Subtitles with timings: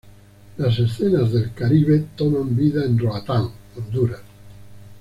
[0.57, 4.21] Las escenas del Caribe toman vida en Roatán, Honduras.